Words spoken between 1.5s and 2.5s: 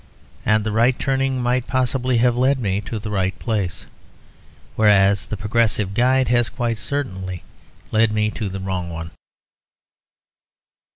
possibly have